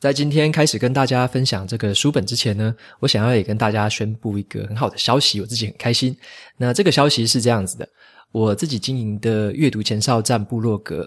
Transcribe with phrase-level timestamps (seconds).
[0.00, 6.16] 在今天开始跟大家分享这个书本之前呢，我想要也跟大家宣布一个很好的消息，我自己很开心。
[6.56, 7.88] 那这个消息是这样子的：
[8.30, 11.04] 我自己经营的阅读前哨站部落格，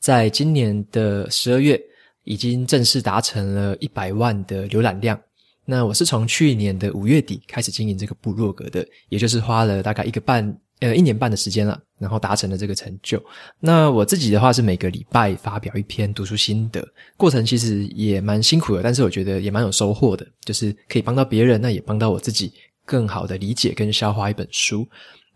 [0.00, 1.80] 在今年的十二月
[2.24, 5.20] 已经正式达成了一百万的浏览量。
[5.64, 10.44] 那我是从去年的五月底开始经营这个部落格的，也就是花了大概一个半。
[10.82, 13.22] 呃，一年半的时间了，然后达成了这个成就。
[13.60, 16.84] 那我自己的话是每个礼拜发表一篇读书心得，
[17.16, 22.52] 过程其实也蛮辛苦的，但是我觉得也蛮有收获的，就是可以帮到别人，那也帮到我自己
[22.84, 24.84] 更好的理解跟消化一本书。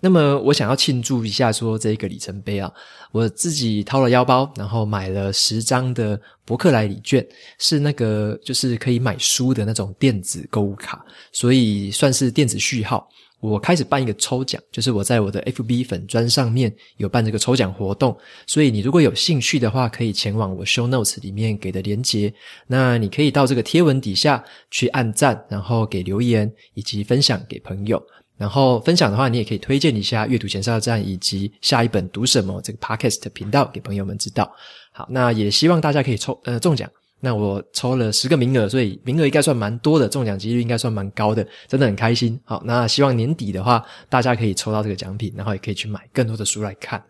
[0.01, 2.69] 那么我想要庆祝一下，说这一个里程碑啊，
[3.13, 7.25] 我自己掏了腰包，然后买了十张的博客来礼券，
[7.61, 13.09] 是那个就是可以买书的那种电子购物卡，所以算是电子序号。
[13.41, 22.33] 我开始办一个抽奖，就是我在我的 FB 粉砖上面有办这个抽奖活动，所以你如果有兴趣的话，可以前往我 Show Notes 里面给的连结，
[22.67, 28.03] 那你可以到这个贴文底下去按赞，然后给留言以及分享给朋友，
[28.39, 34.51] 然后分享的话，你也可以推荐一下阅读前哨站以及下一本读什么这个 Podcast 频道给朋友们知道。
[34.93, 36.91] 好，那也希望大家可以抽呃中奖。
[37.21, 42.39] 那我抽了十个名额，所以名额应该算蛮多的，中奖几率应该算蛮高的，真的很开心。
[42.45, 47.03] 好，那希望年底的话，大家可以抽到这个奖品，然后也可以去买更多的书来看。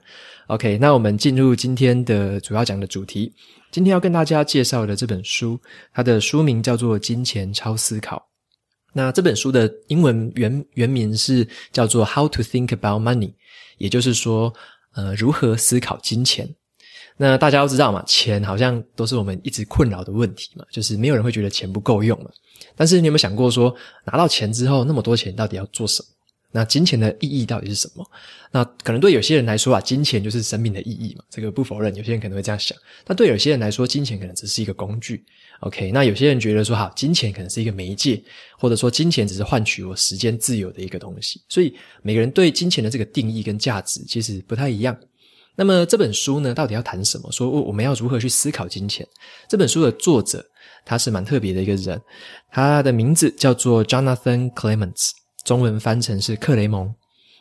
[0.46, 3.32] OK，那我们进入今天的主要讲的主题。
[3.72, 5.60] 今天要跟大家介绍的这本书，
[5.92, 8.16] 它的书名叫做《金钱超思考》。
[8.92, 13.30] 那这本书的英文原原名是叫做《How to Think About Money》，
[13.76, 14.54] 也就是说，
[14.94, 16.48] 呃，如何思考金钱。
[17.16, 22.30] 那大家都知道嘛，钱好像都是我们一直困扰的问题嘛，就是没有人会觉得钱不够用嘛。
[22.74, 26.08] 但是你有没有想过说，拿到钱之后，那么多钱到底要做什么？
[26.52, 28.06] 那金钱的意义到底是什么？
[28.50, 32.76] 那可能对有些人来说啊，金钱就是生命的意义嘛，这个不否认，有些人可能会这样想。
[33.04, 35.24] 但对有些人来说，金钱可能只是一个工具。
[35.60, 38.22] OK，那有些人觉得说，好，金钱可能是一个媒介，
[38.58, 41.42] 或者说金钱只是换取我时间自由的一个东西。
[41.48, 44.96] 所以每个人对金钱的这个定义跟价值其实不太一样。
[45.56, 47.32] 那么这本书呢，到底要谈什么？
[47.32, 49.06] 说我们要如何去思考金钱？
[49.48, 50.44] 这本书的作者
[50.84, 52.00] 他是蛮特别的一个人，
[52.52, 55.12] 他的名字叫做 Jonathan Clements，
[55.44, 56.94] 中文翻成是克雷蒙。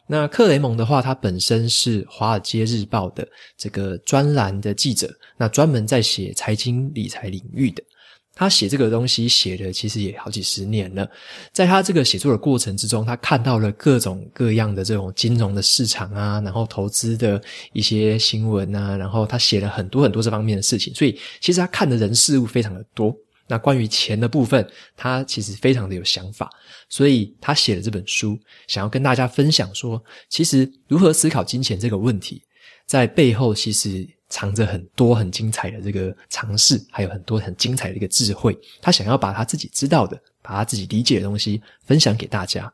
[0.08, 3.28] 那克雷蒙的话，他本身是《华尔街日报》的
[3.58, 7.84] 这个专栏的记者，那专门在写财经理财领域的。
[8.36, 11.10] 他写这个东西写了其实也好几十年了，
[11.54, 17.42] 在他这个写作的过程之中，他看到了各种各样的这种金融的市场啊，然后投资的
[17.72, 23.16] 一些新闻啊，然后他写了很多很多这方面的事情，所以其实他看的人事物非常的多。
[23.48, 24.68] 那关于钱的部分，
[24.98, 26.50] 他其实非常的有想法，
[26.90, 32.42] 所以他写了这本书，想要跟大家分享说，其实如何思考金钱这个问题，
[32.86, 34.06] 在背后其实。
[34.30, 38.58] 藏着很多很精彩的这个尝试，还有很多很精彩的一个智慧。
[38.82, 42.72] 他想要把他自己知道的，把他自己理解的东西分享给大家。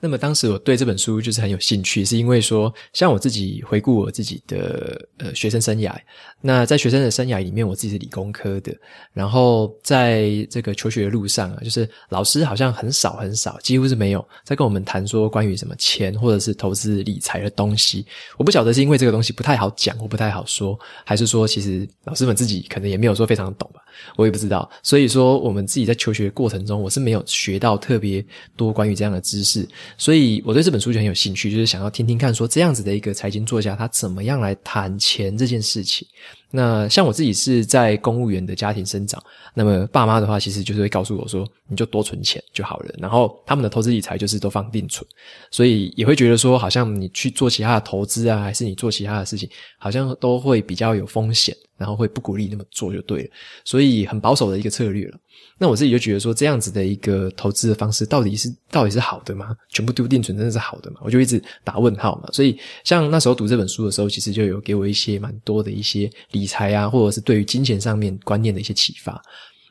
[0.00, 5.92] 那么当时我对这本书就是很有兴趣，是因为说，像我自己回顾我自己的呃学生生涯，
[6.40, 8.72] 那在学生的生涯里面，我自己是理工科的，
[9.12, 18.06] 然后在这个求学的路上啊，就是老师好像很少很少，几乎是没有在跟我们谈说关于什么钱或者是投资理财的东西。
[18.36, 23.80] 我不晓得是因为这个东西不太好讲或不太好说，还是说其实老师们自己可能也没有说非常懂吧，
[24.16, 24.70] 我也不知道。
[24.80, 28.24] 所以说我们自己在求学的过程中，我是没有学到特别
[28.56, 29.68] 多关于这样的知识。
[29.96, 36.06] 所以我对这本书就很有兴趣，就是想要听听看，说这样子的一个财经作家，他怎么样来谈钱这件事情。
[36.50, 39.22] 那像我自己是在公务员的家庭生长，
[39.52, 42.94] 那么爸妈的话，其实就是会告诉我说，你就多存钱就好了。
[42.98, 45.06] 然后他们的投资理财就是都放定存，
[45.50, 49.46] 所以也会觉得说，好像你去做其他的投资啊，还是你做其他的事情，
[49.78, 53.30] 好像都会比较有风险，然后会不鼓励那么做就对了。
[53.64, 55.18] 所以很保守的一个策略了。
[55.60, 59.56] 那我自己就觉得说，这样子的一个投资的方式，到底是到底是好的吗？
[59.70, 60.98] 全部丢定存真的是好的吗？
[61.02, 62.28] 我就一直打问号嘛。
[62.32, 69.20] 所以像那时候读这本书的时候，其实就有给我一些蛮多的一些理财啊，或者是对于金钱上面观念的一些启发。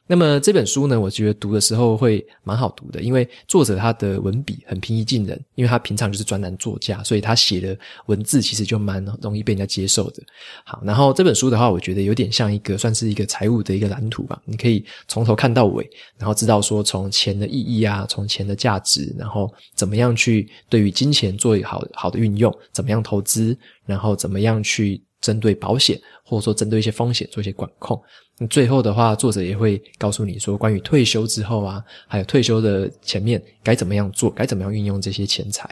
[0.10, 10.24] 那么这本书呢，我觉得读的时候会蛮好读的，因为作者他的文笔很平易近人，因为他平常就是专栏作家，所以他写的文字其实就蛮容易被人家接受的。
[10.64, 15.88] 好，然后这本书的话，我觉得有点像一个算是一个财务的一个蓝图吧，你可以从头看到尾，
[16.18, 28.02] 然后知道说从钱的意义啊，从钱的价值，然后怎么样去对于金钱做好好的运用，怎么样投资，然后怎么样去针对保险，或者说针对一些风险做一些管控。
[28.40, 35.70] 那最后的话，作者也会告诉你说，关于退休之后啊，还有退休的前面该怎么样做，该怎么样运用这些钱财。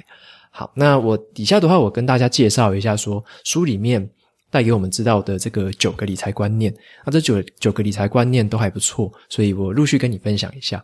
[0.49, 4.09] 好，那我底下的话，我跟大家介绍一下说，说书里面
[4.49, 6.73] 带给我们知道的这个九个理财观念。
[7.05, 10.83] 那这九九个理财观念都还不错，所以我陆续跟你分享一下。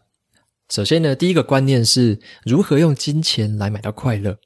[0.69, 4.37] 首先呢，第一个观念是如何用金钱来买到快乐。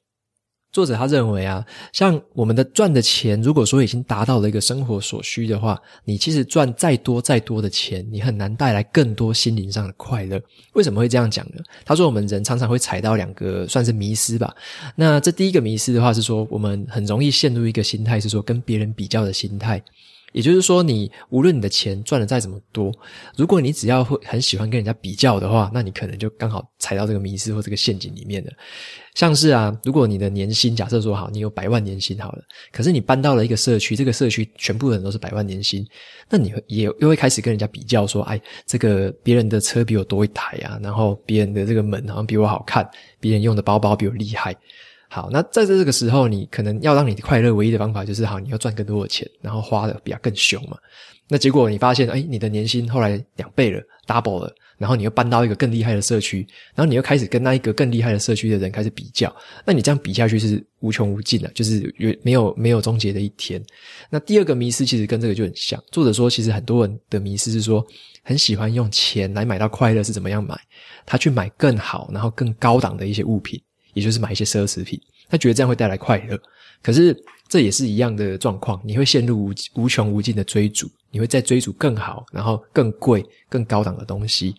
[0.76, 10.38] 作者他认为啊，像我们的赚的钱，如果说已经达到了一个生活所需的话，你其实赚再多再多的钱，你很难带来更多心灵上的快乐。
[10.74, 11.62] 为什么会这样讲呢？
[11.82, 14.54] 他说，我们人常常会踩到两个算是迷失吧。
[14.94, 19.82] 那这第一个迷失的话是说，我们很容易陷入一个心态，是说跟别人比较的心态。
[20.32, 22.92] 也就是说，你无论你的钱赚的再怎么多，
[23.36, 28.52] 如果你只要会很喜欢跟人家比较的话，那你可能就刚好踩到这个迷思或这个陷阱里面了。
[29.14, 35.86] 像是啊，如果你的年薪假设说好，你有百万年薪好了，可是你搬到了一个社区，这个社区全部人都是百万年薪，
[36.28, 42.86] 那你也又会开始跟人家比较说，哎，这个别人的车比我多一台啊，然后别人的这个门好像比我好看，
[43.18, 44.54] 别人用的包包比我厉害。
[45.08, 50.76] 好，那在这个时候，你可能要让你快乐唯一的方法就是好，你要赚更多的钱，然后花的比较更凶嘛。
[51.28, 54.54] 那结果你发现，哎，你的年薪后来两倍了，double 了。
[54.78, 63.58] 然后你又搬到一个更厉害的社区，然后你又开始跟那一个更厉害的社区的人开始比较，那你这样比下去是无穷无尽的，就是有没有没有终结的一天。
[64.10, 67.82] 那第二个迷失其实跟这个就很像，作者说其实很多人的迷失是说
[68.22, 70.54] 很喜欢用钱来买到快乐是怎么样买？
[71.06, 73.58] 他去买更好然后更高档的一些物品，
[73.96, 76.38] 也就是买一些奢侈品，他觉得这样会带来快乐。
[76.82, 77.16] 可是
[77.48, 80.88] 这也是一样的状况，你会陷入无无穷无尽的追逐。
[81.10, 84.54] 你会再追逐更好，然后更贵、更高档的东西。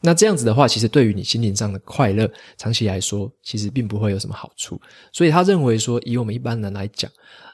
[0.00, 4.80] 那这样子的话，其实对于你心灵上的快乐，长期来说，其实并不会有什么好处。
[5.12, 7.08] 所以他认为说，以我们一般人来讲，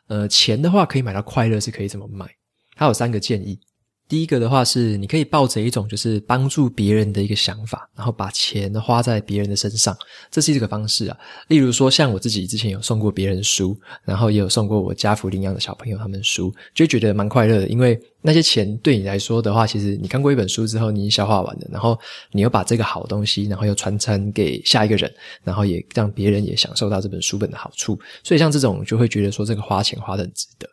[0.06, 2.26] 呃，钱的话可以买到快乐，是可以怎么买？
[2.74, 3.58] 他有三个建议。
[4.08, 9.94] 第一个的话是，你可以抱着一种就是帮助别人的一个想法，然后把钱花在别人的身上，
[10.30, 11.16] 这是一个方式啊。
[11.48, 17.68] 例如说，像我自己之前有送过别人书，然后也有送过我家福领养的小朋友他们书，就觉得蛮快乐的。
[17.68, 21.98] 因为那些钱对你来说的话，其实你看过一本书之后，你已经消化完了，然后
[22.32, 25.12] 你又把这个好东西，然后又传承给下一个人，
[25.44, 27.98] 然后也让别人也享受到这本书本的好处。
[28.24, 30.66] 所以像这种就会觉得说，这个花钱花得很值得。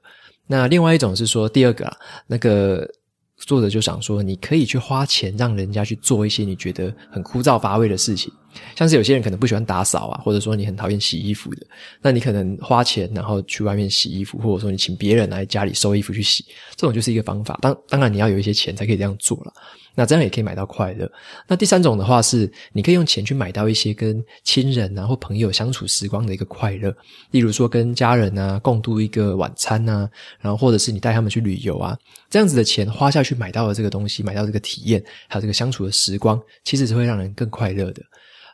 [0.47, 1.97] 那另外一种是说，第二个啊，
[2.27, 2.89] 那个。
[3.37, 8.31] 作者就想说，你可以去花钱让人家去做一些你觉得很枯燥乏味的事情，
[8.75, 11.65] 像是有些人可能不喜欢打扫啊，或者说你很讨厌洗衣服的，
[12.01, 17.57] 那你可能花钱然后去外面洗衣服，或者说你请别人来家里收衣服去洗，这种就是一个方法。
[17.61, 19.53] 当当然你要有一些钱才可以这样做了。
[19.97, 21.09] 那这样也可以买到快乐。
[21.47, 26.93] 那第三种的话是，你可以用钱去买到一些跟亲人啊或朋友相处时光的一个快乐，
[27.31, 30.09] 例如说跟家人啊共度一个晚餐啊，
[30.41, 31.97] 然后或者是你带他们去旅游啊，
[32.29, 38.03] 这样子的钱花下去买到的这个东西，买到这个体验，还有这个相处的时光，其实是会让人更快乐的。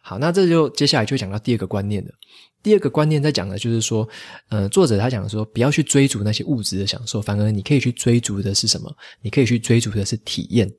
[0.02, 2.12] 好，那这就接下来就讲到第二个观念了。
[2.64, 4.08] 第二个观念在讲的就是说，
[4.50, 8.96] 呃，作者他讲说，不要去追逐那些物质的享受，反而你可以去追逐的是什么？
[9.22, 10.72] 你可以去追逐的是体验。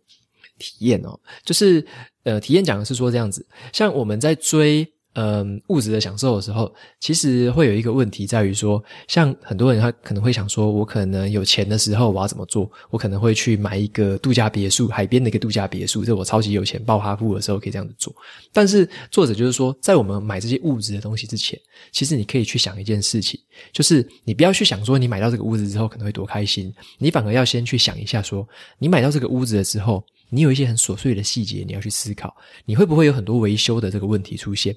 [0.58, 1.84] 体验哦，就是
[2.22, 12.70] 呃，体验讲的是说这样子，像我们在追嗯、物质的享受的时候，其实会有一个问题在于说，像很多人他可能会想说，我可能有钱的时候我要怎么做？
[12.88, 18.14] 我可能会去买一个度假别墅，海边的一个度假别墅，这我超级有钱暴发户的时候可以这样子做。
[18.52, 23.38] 但是作者就是说，在我们买这些物质的东西之前，其实你可以去想一件事情，
[23.72, 28.46] 就是你不要去想说你买到这个屋子之后可能会多开心，你反而要先去想一下说，
[28.78, 30.02] 你买到这个屋子的时候。
[30.34, 34.74] 你有一些很琐碎的细节，你要去思考，你会不会有很多维修的这个问题出现？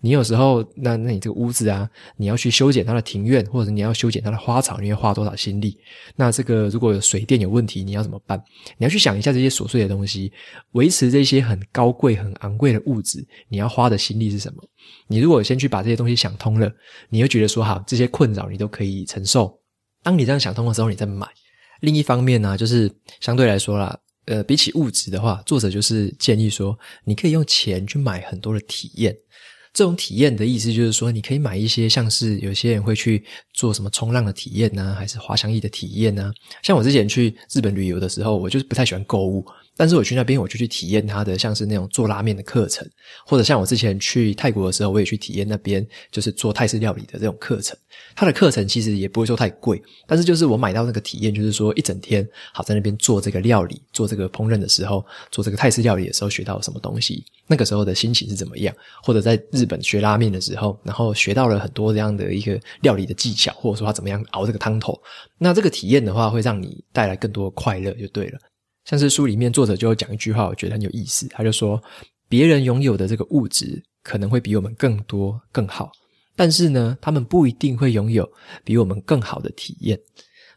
[0.00, 5.78] 你有时候，那那你这个屋子啊，你要去修剪它的庭院，或者你要修剪它的花草，你要花多少心力？
[6.16, 8.42] 那这个如果有水电有问题，你要怎么办？
[8.78, 10.32] 你要去想一下这些琐碎的东西，
[10.72, 14.62] 维持这些很高贵、很昂贵的物质，你要花的心力是什么？
[15.08, 16.70] 你如果先去把这些东西想通了，
[17.08, 19.58] 你会觉得说，好，这些困扰你都可以承受。
[20.02, 21.26] 当你这样想通的时候，你再买。
[21.80, 23.98] 另一方面呢、就是相对来说啦。
[24.26, 26.74] 呃，比起物质的话，作者就是建议说，
[27.04, 29.14] 你可以用钱去买很多的体验。
[29.74, 36.32] 这种体验的意思就是说，你可以买一些像是有些人会去做什么冲浪的体验呢，还是滑翔翼的体验呢？
[36.62, 39.44] 像我之前去日本旅游的时候，我就是不太喜欢购物，
[39.76, 42.88] 但是我去那边，我就去体验它的，像是那种做拉面的课程，
[43.26, 47.76] 或者像我之前去泰国的时候，我也去体验那边就是做泰式料理的这种课程。
[48.14, 58.74] 它的课程其实也不会说太贵，但是就是我买到那个体验，就是说一整天好在那边做这个料理，做这个烹饪的时候，做这个泰式料理的时候学到什么东西，那个时候的心情是怎么样？
[59.02, 64.96] 或者在日本学拉面的时候，然后学到了很多这样的一个料理的技巧，或者说他怎么样熬这个汤头，
[65.38, 68.38] 那这个体验的话，会让你带来更多的快乐，就对了。
[68.84, 71.26] 像是书里面作者就讲一句话，我觉得很有意思。
[71.28, 71.82] 他就说，
[72.28, 75.90] 别人拥有的这个物质可能会比我们更多更好，
[76.36, 78.30] 但是呢，他们不一定会拥有
[78.62, 79.98] 比我们更好的体验。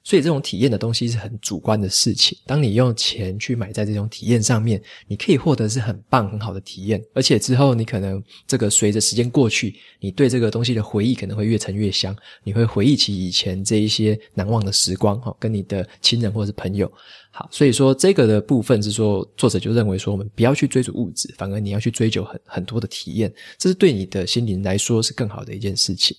[0.07, 2.37] 所以这种体验的东西是很主观的事情。
[2.45, 16.89] 当你用钱去买在这种体验上面，你可以获得是很棒很好的体验，而且之后你可能这个随着时间过去，你对这个东西的回忆可能会越陈越香，你会回忆起以前这一些难忘的时光，哈，跟你的亲人或者是朋友。
[17.31, 26.15] 好，所以说这个的部分是说，作者就认为说，我们不要去追逐物质，反而你要去追求很很多的体验，这是对你的心灵来说是更好的一件事情。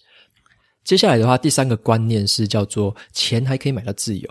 [0.89, 4.27] 接下来的话，第三个观念是叫做钱还可以买到自由。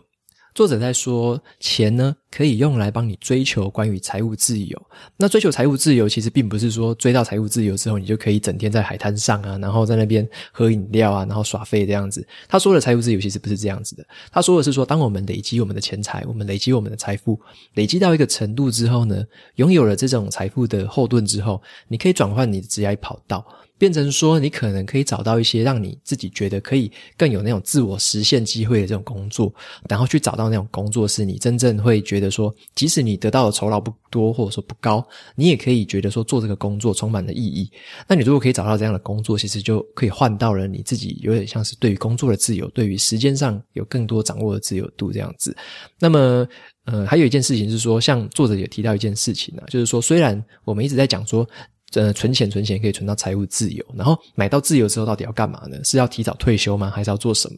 [0.56, 4.76] 作者在说，钱呢可以用来帮你追求关于财务自由。
[5.18, 12.28] 那追求财务自由，其实并不是说追到财务自由之后，你就可以整天在海滩上啊，然后在那边喝饮料啊，然后耍废这样子。
[12.50, 14.04] 他说的财务自由其实不是这样子的。
[14.32, 17.40] 他说的是说，当我们累积我们的钱财，我们累积我们的财富，
[17.76, 19.24] 累积到一个程度之后呢，
[19.58, 23.46] 拥有了这种财富的后盾之后，你可以转换你的职业跑道。
[23.78, 29.54] 变成说，你可能可以找到一些让你自己觉得可以更有那种自我实现机会的这种工作，
[29.88, 35.06] 然后去找到那种工作是你真正会觉得说，即使你得到的酬劳不多或者说不高，
[35.36, 37.70] 你也可以觉得说做这个工作充满了意义。
[38.08, 45.56] 那你如果可以找到这样的工作，其实就可以换到了你自己有点像是对于工作的自由，对于时间上有更多掌握的自由度这样子。
[46.00, 46.48] 那么，
[46.86, 51.48] 呃，还有一件事情是说，像作者也提到一件事情啊，就是说，虽然我们一直在讲说。
[51.94, 55.82] 呃，存钱存钱可以存到财务自由，然后买到自由之后到底要干嘛呢？
[55.86, 56.90] 是要提早退休吗？
[56.90, 57.58] 还是要做什么？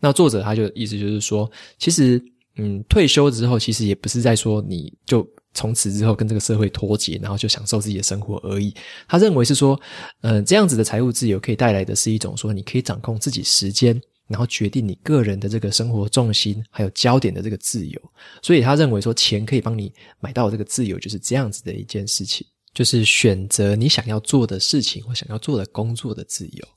[0.00, 2.20] 那作者他就意思就是说，其实，
[2.56, 8.74] 嗯，退休之后其实也不是在说你就从此之后跟这个社会脱节，然后就享受自己的生活而已。
[9.06, 9.80] 他认为是说，
[10.22, 18.00] 呃，这样子的财务自由可以带来的是一种说，你可以掌控自己时间，然后决定你个人的这个生活重心还有焦点的这个自由。
[18.42, 22.44] 所以他认为说，钱可以帮你买到这个自由，就是这样子的一件事情。
[22.78, 26.68] 就是选择你想要做的事情或想要做的工作的自由。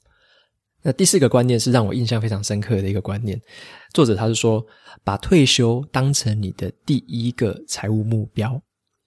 [0.81, 3.39] 那第四个观念是让我印象非常深刻的一个观念。
[3.93, 4.65] 作者他是说，
[5.03, 8.59] 把退休当成你的第一个财务目标。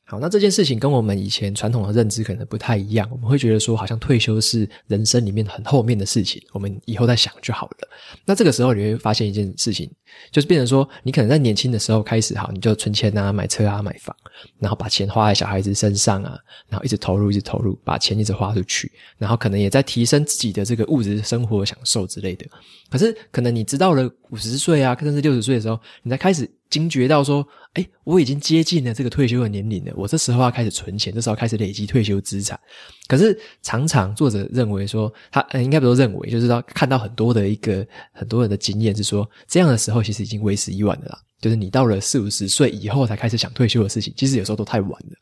[0.06, 3.08] 好，那这件事情跟我们以前传统的认知可能不太一样。
[3.10, 7.88] 我们会觉得说，好像退休是人生里面很后面的事情，我们以后再想就好了。
[8.26, 9.90] 那这个时候你会发现一件事情，
[10.30, 14.14] 就是变成说，你可能在年轻的时候开始，好，你就存钱啊，买车啊，买房，
[14.58, 22.44] 然后把钱花在小孩子身上啊，然后一直投入，一直投入，把钱一直花出去，然后可能也在提升自己的这个物质生活享受之类的。
[22.90, 26.46] 可是，可能你直到了五十岁啊，甚至六十岁的时候，你才开始。
[26.74, 32.58] 惊觉到说，哎，我已经接近了这个退休的年龄了，我这时候要开始存钱，这时候开始累积退休资产。
[33.06, 41.18] 可是，常常作者认为说，他，应该不都认为，就是说看到很多的一个很多人的经验是说，这样的时候其实已经为时已晚了啦。
[41.40, 45.16] 就是你到了四五十岁以后才开始想退休的事情，其实有时候都太晚了。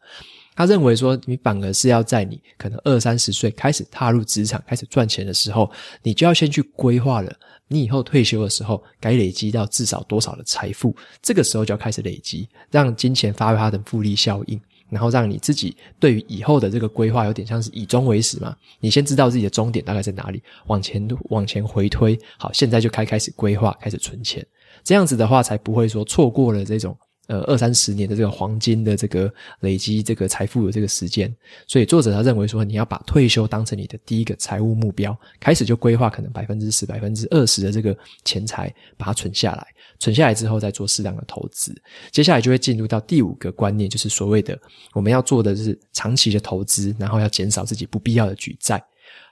[0.54, 5.70] 他认为说，你反而是要在你可能二三十岁开始踏入职场、开始赚钱的时候，
[6.02, 7.34] 你就要先去规划了。
[7.68, 10.94] 你以后退休的时候，该累积到至少多少的财富？
[11.22, 18.54] 这个时候就要开始累积，让金钱发挥它的复利效应，然后让你自己对于以后的这个规划有点像是以终为始嘛。
[18.78, 22.18] 你先知道自己的终点大概在哪里，往前往前回推。
[22.36, 24.46] 好，现在就开开始规划，开始存钱，
[24.84, 26.94] 这样子的话才不会说错过了这种。
[27.32, 31.34] 呃，二三十年的这个黄金的这个累积这个财富的这个时间，
[31.66, 37.96] 所以作者他认为说，你要把退休当成你的第一个财务目标，开始就规划可能百分之十、百分之二十的这个
[38.26, 39.66] 钱财，把它存下来，
[39.98, 41.74] 存下来之后再做适当的投资。
[42.10, 44.58] 接下来就会进入到第五个观念，就是所谓的
[44.92, 48.84] 我们要做的是长期的投资，然后要减少自己不必要的举债。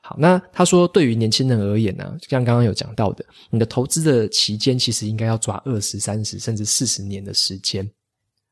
[0.03, 7.89] 好，那他说，对于年轻人而言呢、啊，像刚刚有讲到的，你的投资的期间其实应该要抓二十、三十甚至四十年的时间。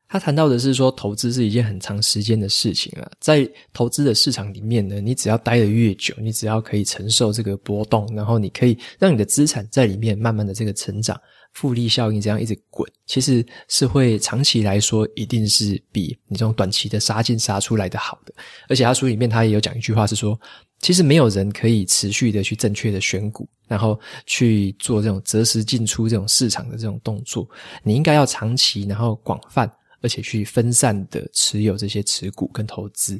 [0.07, 11.19] 他谈到的是说，投资是一件很长时间的事情啊，在投资的市场里面呢，你只要待得越久，你只要可以承受这个波动，然后你可以让你的资产在里面慢慢的这个成长。
[11.53, 18.31] 复利效应这样一直滚，其实是会长期来说一定是比你这种短期的杀进杀出来的好的。
[18.67, 20.39] 而且他书里面他也有讲一句话是说，
[20.81, 27.47] 其实没有人可以持续的去正确的选股，然后去做这种择时进出这种市场的这种动作。
[27.83, 29.69] 你应该要长期然后广泛，
[30.01, 33.19] 而且去分散的持有这些持股跟投资。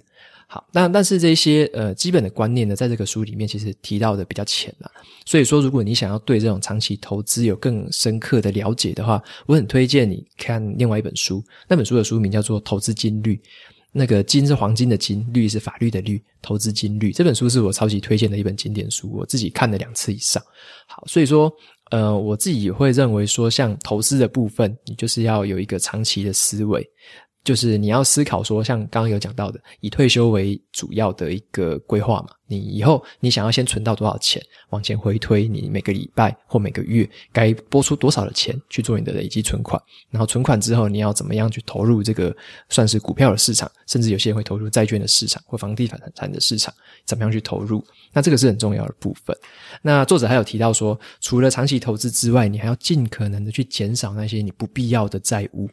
[0.51, 4.89] 好，那但是这些呃基本的观念呢，在这个书里面其实提到的比较浅了。
[5.23, 11.43] 所以说，如果你想要对这种长期投资有更深刻的了解的话，我很推荐你看另外一本书。
[11.67, 13.35] 那本书的书名叫做《投资金律》，
[13.91, 20.41] 那个金是黄金的金，律是法律的律，投资金律这本书是我超级推荐的一本经典书，我自己看了两次以上。
[20.87, 21.51] 好，所以说
[21.91, 26.87] 呃，我自己也会认为说，像投资的部分，你就是要有一个长期的思维。
[27.43, 32.29] 就是你要思考说，像刚刚有讲到的，以退休为主要的一个规划嘛。
[32.51, 39.79] 你以后你想要先存到多少钱，往前回推，你每个礼拜或每个月该拨出多少的钱去做你的累积存款。
[40.09, 42.35] 然后存款之后，你要怎么样去投入这个
[42.67, 46.73] 算是股票的市场，甚至有些人会投入债券的市场或房地产产的市场，
[47.05, 47.85] 怎么样去投入？
[48.11, 49.35] 那这个是很重要的部分。
[49.83, 55.69] 那作者还有提到说，除了长期投资之外，你还要尽可能的去减少那些你不必要的债务。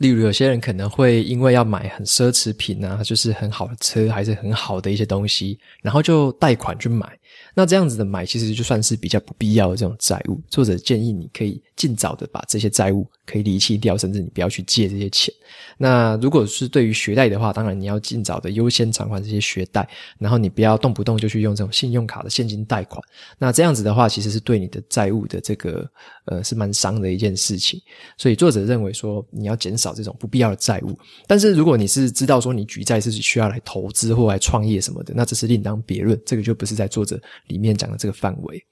[0.00, 7.06] 例如，有些人可能会因为要买很奢侈品啊，就是很好的车，还是很好的一些东西，然后就贷款去买。
[7.54, 10.40] 那这样子的买，其实就算是比较不必要的这种债务。
[10.48, 15.34] 作者建议你可以尽早的把这些债务可以离弃掉，甚至你不要去借这些钱。
[15.76, 23.02] 那如果是对于学贷的话，当然你要尽早的优先偿还这些学贷，然后你不要动不动就去用这种信用卡的现金贷款。
[23.38, 25.88] 那这样子的话，其实是对你的债务的这个
[26.26, 27.80] 呃是蛮伤的一件事情。
[28.16, 30.96] 所以作者认为说，你要减少这种不必要的债务。
[31.26, 36.20] 但是如果你是知道说你举债是需要来投资或来创业什么的，那这是另当别论。
[36.24, 38.64] 这个就不是在作者里面讲的这个范围。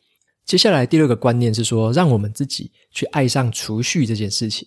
[0.44, 4.66] 接下来第二个观念是说，让我们自己去爱上储蓄这件事情。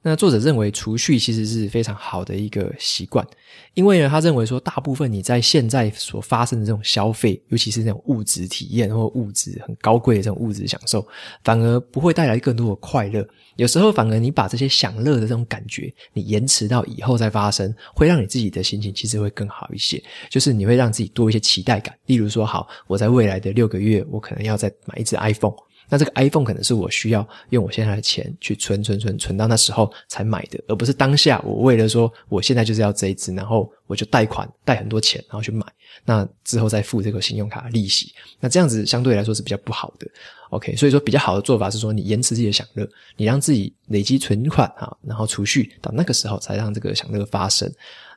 [0.00, 3.26] 那作者认为储蓄其实是非常好的一个习惯，
[3.74, 11.06] 因为呢，他认为说，大部分你在现在所发生的这种消费，尤其是那种物质体验或物质很高贵的这种物质享受，
[11.42, 13.26] 反而不会带来更多的快乐。
[13.56, 20.00] 有时候反而你把这些享乐的这种感觉，你延迟到以后再发生，会让你自己的心情其实会更好一些。
[20.30, 21.92] 就是你会让自己多一些期待感。
[22.06, 25.56] 例如说，好，我在未来的六个月，我可能要再买一支 iPhone。
[25.88, 35.64] 那这个 iPhone 可能是我需要用我现在的钱去存存存存到那时候才买的，而不是当下我为了说我现在就是要这一只，然后我就贷款贷很多钱然后去买，
[36.04, 40.06] 那之后再付这个信用卡利息，那这样子相对来说是比较不好的。
[40.50, 47.70] OK，所以说比较好的做法是说你延迟自己的享乐，你让自己累积存款啊，然后储蓄到那个时候才让这个享乐发生。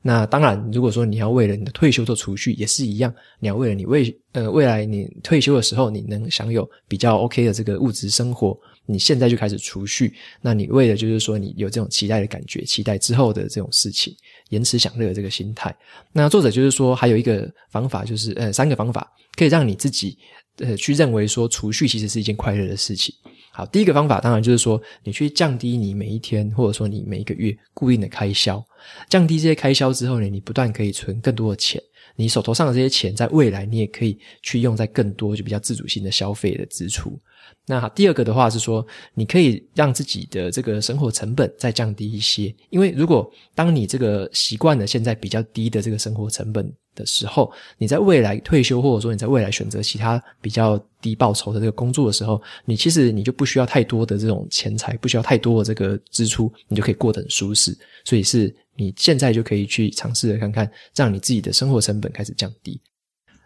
[0.04, 3.14] 那当然，如果说你要为了你的退休做储蓄，也是一样。
[3.40, 10.12] 你要为了你未呃未来你退休的时候，你能享有比较 OK 的这个物质生活，你现在就开始储蓄。
[10.42, 14.12] 那你为了就是说你有这种期待的感觉，期待之后的这种事情，
[14.50, 15.76] 延迟享乐的这个心态。
[16.12, 20.18] 那作者就是说还有一个方法，就是呃三个方法可以让你自己
[20.62, 23.14] 呃去认为说储蓄其实是一件快乐的事情。
[23.54, 28.64] 好，第一个方法当然就是说，你去降低你每一天或者说你每一个月固定的开销，
[29.10, 31.82] 降低这些开销之后呢，你不断可以存更多的钱，
[32.16, 37.20] 你手头上的这些钱，在未来你也可以去用在更多就比较自主性的消费的支出。
[37.66, 57.78] 那，第二个的话是说，你可以让自己的这个生活成本再降低一些，因为如果当你这个习惯了现在比较低的这个生活成本的时候，你在未来退休，或者说你在未来选择其他比较低报酬的这个工作的时候，你其实你就不需要太多的这种钱财，不需要太多的这个支出，你就可以过得很舒适。
[58.04, 62.80] 所以是你现在就可以去尝试着看看，让你自己的生活成本开始降低。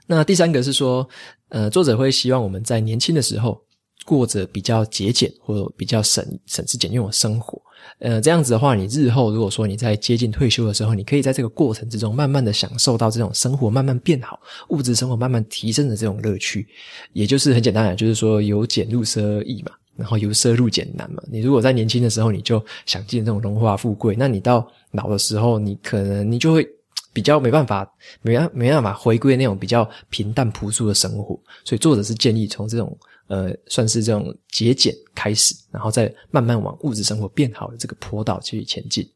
[0.08, 1.08] 那第三个是说，
[1.49, 3.60] 呃，作者会希望我们在年轻的时候
[4.05, 7.62] 过着比较节俭或比较省省吃俭用的生活。
[8.00, 16.67] 呃，这样子的话，你日后如果说你在接近退休的时候，你可以在这个过程之中，慢慢的享受到这种生活慢慢变好、物质生活慢慢提升的这种乐趣。
[17.13, 21.24] 也就是很简单的，就是说由俭入奢易嘛，然后由奢入俭难嘛。
[21.32, 26.67] 你如果在年轻的时候你就想进这种荣华富贵，那你到老的时候，你可能你就会
[27.13, 27.89] 比较没办法，
[28.21, 31.39] 没没办法回归那种比较平淡朴素的生活。
[31.63, 32.98] 所以作者是建议从这种。
[33.27, 39.07] 呃，算是这种节俭开始，然后再慢慢往物质生活变好的这个坡道继续前进。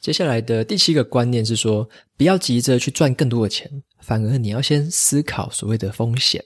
[0.00, 6.42] 接下来的第七个观念是说，不要急着去赚更多的钱，反而你要先思考所谓的风险。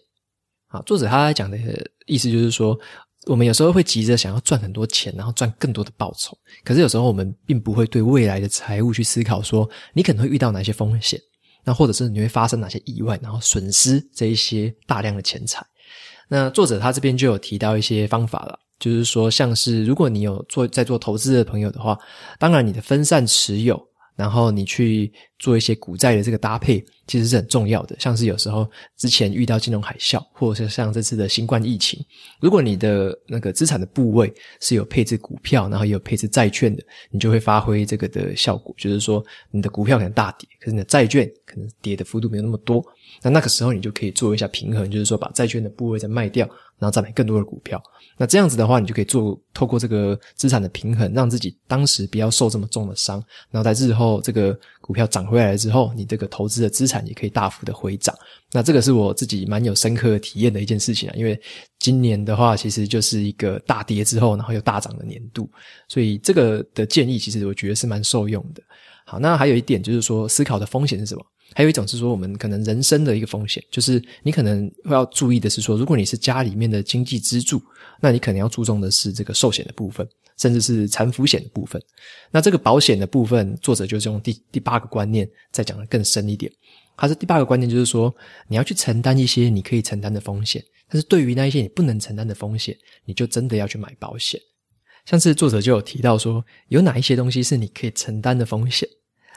[0.68, 1.58] 好，作者他讲的
[2.06, 2.78] 意思就是说，
[3.26, 11.20] 我们有时候会急着想要赚很多钱，然后赚更多的报酬，可是有时候我们并不会对未来的财务去思考，说你可能会遇到哪些风险，
[11.64, 15.66] 那或者是你会发生哪些意外，然后损失这一些大量的钱财。
[16.32, 21.98] 那作者他这边就有提到一些方法了，就是说，像是如果你有做在做投资的朋友的话，
[22.38, 23.76] 当然你的分散持有，
[24.14, 27.96] 然后你去做一些股债的这个搭配，其实是很重要的。
[27.98, 31.98] 像是有时候之前遇到金融海啸，或者是像这次的新冠疫情，
[32.40, 42.84] 如果你的那个资产的部位是有配置股票，然后也有配置债券的，你就会发挥这个的效果，就是说你的股票可能大跌，可是你的债券可能跌的幅度没有那么多。
[43.22, 46.46] 那那个时候你就可以做一下平衡，就是说把债券的部位再卖掉，
[46.78, 47.82] 然后再买更多的股票。
[48.16, 53.22] 那这样子的话，你就可以做透过这个资产的平衡，让自己当时不要受这么重的伤。
[53.50, 54.58] 然后在日后这个
[54.90, 58.12] 股票涨回来之后，你这个投资的资产也可以大幅的回涨。
[58.50, 61.40] 那这个是我自己蛮有深刻体验的一件事情啊，因为
[61.78, 65.48] 今年的话其实就是一个大跌之后，然后又大涨的年度，
[65.86, 68.60] 所以这个的建议其实我觉得是蛮受用的。
[69.06, 71.24] 好，那还有一点就是说，思考的风险是什么？
[71.54, 77.60] 还有一种是说，我们可能人生的一个风险，就是你可能会要注意的是说，如果你是家里面的经济支柱，
[78.00, 81.82] 那你可能要注重的是这个寿险的部分，甚至是残扶险的部分。
[82.30, 86.50] 那这个保险的部分，作者就是用第第八个观念再讲得更深一点。
[86.96, 88.14] 他是第八个观念，就是说
[88.46, 94.40] 你要去承担一些你可以承担的风险，但是对于那一些你不能承担的风险，你就真的要去买保险。
[95.06, 98.86] 像是作者就有提到说，有哪一些东西是你可以承担的风险。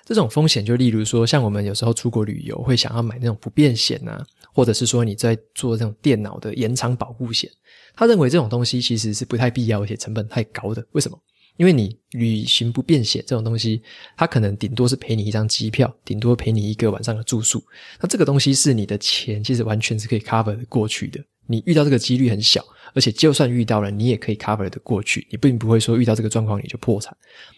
[0.05, 7.49] 这种风险就例如说，像我们有时候出国旅游会想要买那种不便险啊，或者是说你在做这种电脑的延长保护险，
[7.95, 10.85] 他认为这种东西其实是不太必要，而且成本太高的。
[10.91, 11.17] 为什么？
[11.57, 13.81] 因为你旅行不便险这种东西，
[14.17, 17.63] 它可能顶多是赔你一张机票，顶多赔你一个晚上的住宿。
[18.01, 21.23] 那这个东西是你的钱，其实完全是可以 cover 过去的。
[21.47, 25.27] 你遇到这个几率很小，而且就算遇到了，你也可以 cover 的过去。
[25.29, 27.15] 你并不会说遇到这个状况你就破产。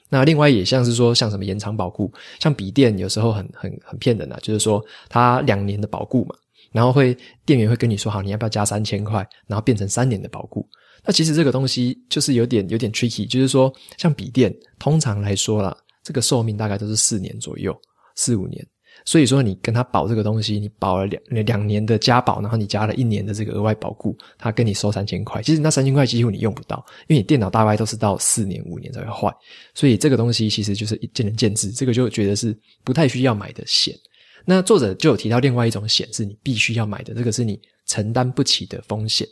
[0.10, 6.36] 那另外也像是说，像什么延长保固，像笔电有时候很很很骗人啊，就是说它两年的保固嘛，
[6.72, 10.68] 然后会店员会跟你说好，你要不要加三千块，然后变成三年的保固。
[11.04, 17.76] 那其实这个东西就是有点有点 tricky，就是说像笔电通常来说啦，这个寿命大概都是四年左右，
[18.16, 18.66] 四五年。
[19.06, 25.44] 所以说，你跟他保这个东西，你保了两两年的加保，然后你加了一年的这个额外保固，他跟你收三千块。
[25.44, 29.32] 其实那三千块几乎你用不到，因为你电脑大概都是到四年五年才会坏。
[29.76, 33.96] 所以这个东西其实就是见仁见智，这个就觉得是不太需要买的险。
[34.44, 39.28] 那作者就有提到另外一种险是你必须要买的，这个是你承担不起的风险。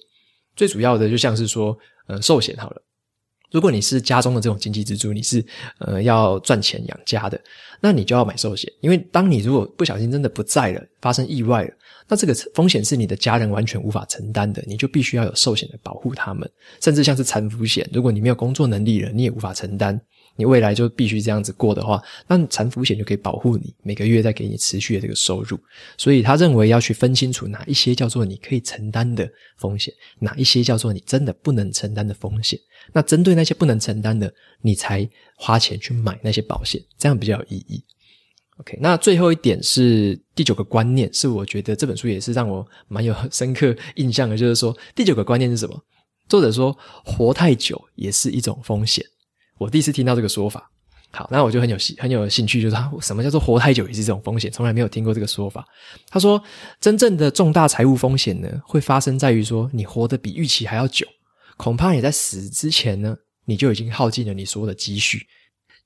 [0.55, 2.81] 最主要的就像是说，呃，寿险好了。
[3.53, 5.45] 如果你是家中的这种经济支柱，你是
[5.77, 7.39] 呃要赚钱养家的，
[7.79, 11.71] 那你就要买寿险，因为当你如果不小心真的不在了，发生意外了，
[12.07, 16.49] 那这个风险是你的家人完全无法承担的，你就必须要有寿险来保护他们，
[16.81, 20.01] 甚至像是残服险，如果你没有工作能力了，你也无法承担。
[20.35, 25.59] 你未来就必须这样子过的话，那残扶险就可以保护你，每个月再给你持续的这个收入。
[25.97, 32.59] 所以他认为要去分清楚哪一些叫做你可以承担的风险，哪一些叫做你真的不能承担的风险。
[32.91, 37.83] 那针对那些不能承担的，你才花钱去买那些保险，这样比较有意义。
[38.57, 45.79] OK，那最后一点是第九个观念，是我觉得这本书也是让我蛮有深刻印象的，就是说第九个观念是什么？
[46.29, 49.05] 作者说，活太久也是一种风险。
[49.63, 50.69] 我第一次听到这个说法，
[51.11, 54.51] 好，那我就很有兴很有兴趣，就是什么叫做活太久也是这种风险？
[54.51, 55.65] 从来没有听过这个说法。
[56.09, 56.41] 他说，
[56.81, 61.07] 真正的重大财务风险呢，会发生在于说你活得比预期还要久，
[61.55, 65.25] 恐怕你在死之前呢，你就已经耗尽了你所有的积蓄。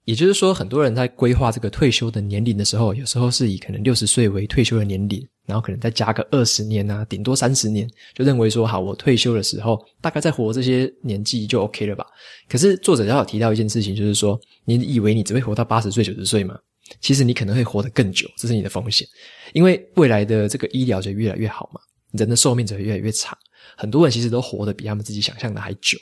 [0.07, 5.21] 也就是说，很多人在规划这个退休的年龄的时候，有时候是以可能六十岁为退休的年龄。
[5.45, 12.05] 然后可能再加个二十年啊，顶多三十年，就认为说好，我退休的时候大概再活这些年纪就 OK 了吧？
[12.49, 16.57] 可是作者要有提到一件事情，就是说，你以为你只会活到八十岁、九十岁吗？
[16.99, 19.07] 其实你可能会活得更久，这是你的风险，
[19.53, 21.79] 因为未来的这个医疗就越来越好嘛，
[22.11, 23.37] 人的寿命就会越来越长，
[23.77, 25.97] 很多人其实都活得比他们自己想象的还久。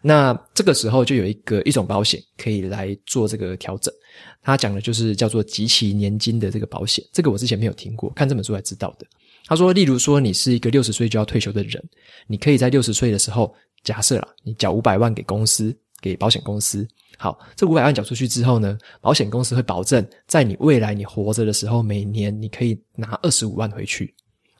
[0.00, 3.92] 那这个时候就有一个一种保险可以来做这个调整。
[4.42, 9.06] 他讲的就是叫做集齐年金的这个保险，这个我之前没有听过，看这本书才知道的。
[9.46, 11.82] 他说，例如说你是一个六十岁就要退休的人，
[12.26, 16.86] 你可以在六十岁的时候，假设啦，你缴五百万给公司，给保险公司。
[17.18, 24.12] 好，这五百万缴出去之后呢，保险公司会保证在你未来你活着的时候，每年你可以拿二十五万回去。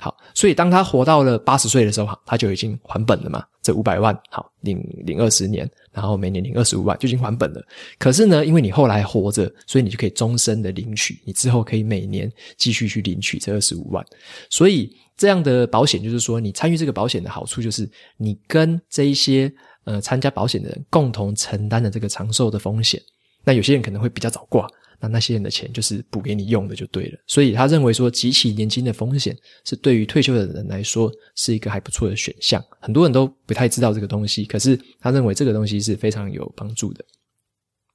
[0.03, 3.45] 好，所以当他活到了八十岁的时候，他就已经还本了嘛。
[3.63, 7.65] 这五百万，好，领领二十年，然后每年领二十五万，就已经还本了。
[8.01, 14.05] 可是呢，因为你后来活着，所以你就可以终身的领取，你之后可以每年继续去领取这二十五万。
[14.51, 19.53] 所以这样的保险就是说，你参与这个保险的好处就是，你跟这一些
[19.85, 23.01] 呃参加保险的人共同承担的这个长寿的风险。
[23.45, 24.69] 那有些人可能会比较早挂。
[25.03, 32.65] 那那些人的钱就是补给你用的就对了，所以他认为说，集齐年金的风险是对于退休的人来说是一个还不错的选项。
[32.81, 37.05] 很多人都不太知道这个东西，可是他认为这个东西是非常有帮助的。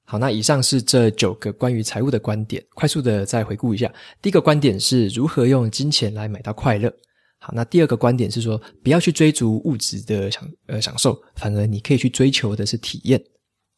[0.04, 3.94] 好，那以上是这九个关于财务的观点，快速的再回顾一下。
[4.22, 6.92] 第一个观点是如何用金钱来买到快乐。
[7.40, 13.22] 好，那第二个观点是说，不要去追逐物质的享呃享受，反而你可以去追求的是体验。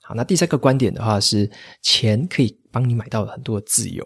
[0.01, 1.49] 好，那第三个观点的话是，
[1.81, 4.05] 钱可以帮你买到了很多的自由。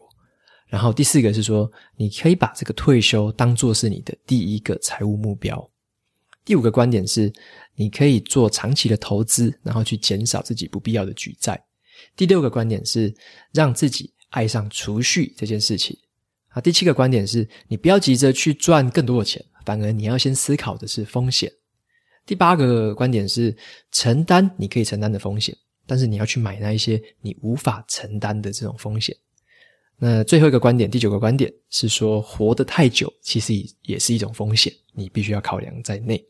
[0.68, 5.70] 然后第四个是说，你可以把这个退休当作是你的第一个财务目标。
[6.44, 7.32] 第五个观点是，
[7.76, 11.64] 你可以做长期的投资，然后去减少自己不必要的举债。
[12.16, 13.14] 第六个观点是
[13.54, 15.96] 让自己爱上储蓄这件事情
[16.50, 16.60] 啊。
[16.60, 21.52] 第七个观点是你不要急着去赚更多的钱，反而你要先思考的是风险。
[22.26, 23.56] 第八个观点是
[23.92, 29.16] 承担你可以承担的风险，但是你要去买那一些你无法承担的这种风险。
[29.98, 36.24] 那最后一个观点，第九个观点是说活得太久其实也也是一种风险，你必须要考量在内。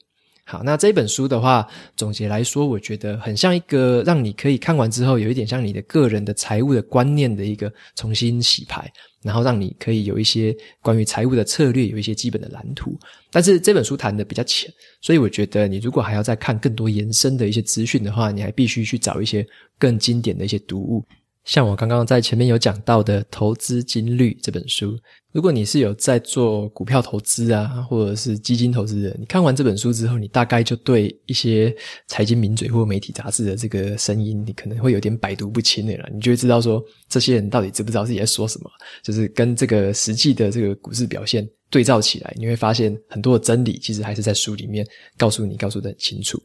[0.46, 12.94] 好，那这本书的话，总结来说，我觉得很像一个让你可以看完之后，有一点像你的个人的财务的观念的一个重新洗牌，然后让你可以有一些关于财务的策略，有一些基本的蓝图。
[13.32, 14.70] 但是这本书谈的比较浅，
[15.02, 19.48] 所以我觉得你如果还要再看更多延伸的一些资讯的话，你还必须去找一些
[19.80, 21.04] 更经典的一些读物。
[21.46, 24.98] 像我刚刚在前面有讲到的《投资金律》这本书，
[25.34, 31.76] 如果你是有在做股票投资啊，或者是基金投资的，你看完这本书之后，你大概就对一些
[32.08, 36.10] 财经名嘴或媒体杂志的这个声音，你可能会有点百毒不侵的了。
[36.14, 38.72] 你就会知道说，这些人到底知不知道自己在说什么，
[39.04, 46.42] 就是跟这个实际的这个股市表现对照起来，你会发现很多的真理其实还是在书里面告诉你，告诉得很清楚。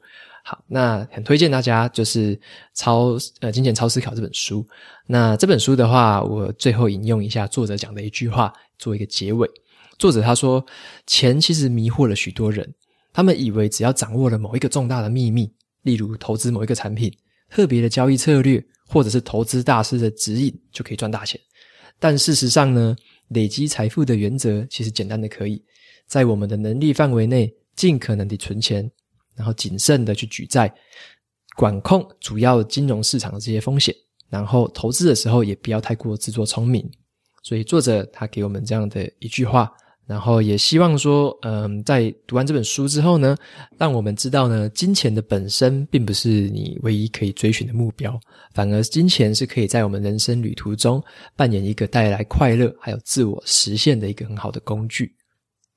[0.48, 2.40] 好，那很推荐大家就是
[2.72, 4.66] 超呃金钱超思考这本书。
[5.06, 9.46] 那这本书的话，我最后引用一下作者讲的一句话，做一个结尾。
[9.98, 10.64] 作者他说
[11.06, 12.66] ：“钱其实迷惑了许多人，
[13.12, 17.12] 他们以为只要掌握了某一个重大的秘密，例如投资某一个产品、
[17.50, 21.38] 特别的交易策略，或者是投资大师的指引，就可以赚大钱。
[22.00, 22.96] 但事实上呢，
[23.28, 25.62] 累积财富的原则其实简单的可以，
[26.06, 28.90] 在我们的能力范围内，尽可能的存钱。”
[29.38, 30.70] 然后谨慎的去举债，
[31.57, 33.94] 管控主要金融市场的这些风险，
[34.29, 36.87] 然后投资的时候也不要太过自作聪明。
[37.44, 39.72] 所以作者他给我们这样的一句话，
[40.07, 43.37] 然后也希望说，嗯，在读完这本书之后呢，
[43.79, 48.18] 让我们知道呢，金钱的本身并不是你唯一可以追寻的目标，
[48.55, 51.03] 反而金钱是可以在我们人生旅途中
[51.37, 55.14] 扮演一个带来快乐还有自我实现的一个很好的工具。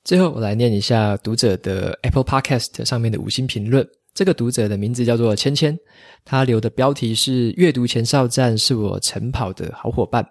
[0.03, 3.87] 最后，我来念一下读者的 Apple Podcast 上面的五星评论。
[4.15, 5.77] 这个读者的名字叫做芊芊，
[6.25, 10.25] 他留的标题是“阅读前哨站是我晨跑的好伙伴”。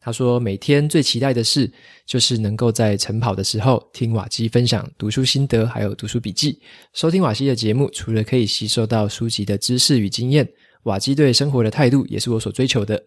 [0.00, 1.70] 他说：“每天最期待的事
[2.06, 6.58] 就是能够在晨跑的时候听瓦基分享读书心得，还有读书笔记。
[6.94, 10.48] 收听瓦基的节目，除了可以吸收到书籍的知识与经验，
[10.84, 13.00] 瓦基对生活的态度也是我所追求的：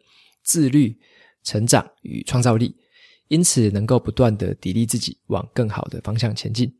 [0.43, 0.95] 自律、
[1.43, 2.75] 成长与创造力。”
[3.27, 6.71] 因此，能够不断的砥砺自己，往更好的方向前进。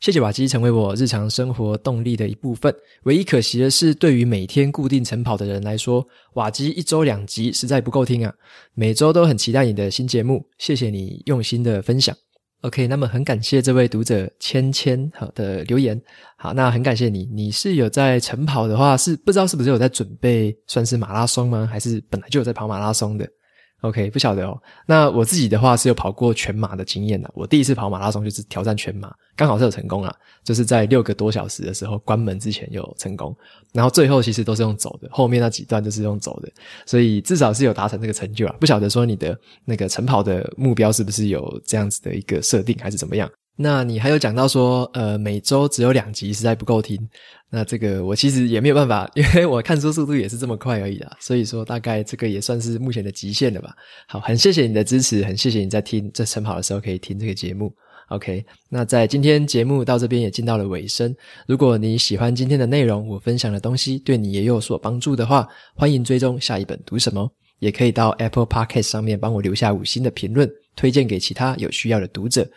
[0.00, 2.72] 谢谢瓦基成为我日常生活动力的一部分。
[3.02, 8.32] 唯一可惜的是，对于每天固定晨跑的人来说，瓦基一周两集实在不够听啊！
[8.74, 12.16] 每周都很期待你的新节目，谢谢你用心的分享。
[12.60, 16.00] OK，那么很感谢这位读者芊芊好的留言。
[16.36, 21.68] 好，那很感谢你，你是有在晨跑的话，是不知道是不是有在准备算是马拉松吗？
[21.68, 23.28] 还是本来就有在跑马拉松的
[23.80, 24.60] ？OK，不晓得哦。
[24.86, 27.30] 那我自己的话是有跑过全马的经验的。
[27.34, 33.36] 我第一次跑马拉松就是挑战全马，刚好是有成功啊，就是在六个多小时的时候关门之前有成功。
[33.72, 36.50] 然后最后其实都是用走的，后面那几段就是用走的，
[36.86, 38.54] 所以至少是有达成这个成就啊。
[38.58, 43.30] 不晓得说你的那个晨跑的目标是不是有这样子的一个设定，还是怎么样？
[43.60, 46.96] 那你还有讲到说，呃，每周只有两集实在不够听。
[47.50, 51.16] 那这个我其实也没有办法， 因为我看书速度也是这么快而已啦。
[51.18, 53.74] 所以说大概这个也算是目前的极限了吧。
[54.06, 57.74] 好，很谢谢你的支持，很谢谢你在听在晨跑的时候可以听这个节目。
[58.10, 61.12] OK，那在今天节目到这边也进到了尾声。
[61.48, 72.48] 如果你喜欢今天的内容，我分享的东西对你也有所帮助的话，欢迎追踪下一本读什么，也可以到 Apple Podcast 上面帮我留下五星的评论，推荐给其他有需要的读者。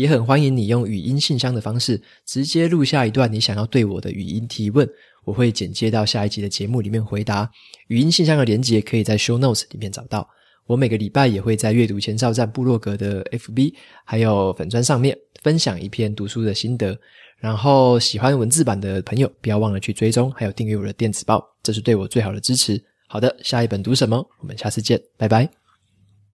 [0.00, 4.88] 也很欢迎你用语音信箱的方式直接录下一段你想要对我的语音提问，
[5.24, 7.50] 我会剪接到下一集的节目里面回答。
[7.88, 10.26] 语音信箱的连接可以在 Show Notes 里面找到。
[10.64, 13.74] 我每个礼拜也会在阅读前哨站部落格的 FB
[14.06, 16.98] 还有粉砖上面分享一篇读书的心得。
[17.36, 22.82] 然后喜欢文字版的朋友，不要忘了去追踪还有订阅我的电子报，这是对我最好的支持。
[23.06, 24.26] 好的，下一本读什么？
[24.40, 25.59] 我们下次见，拜拜。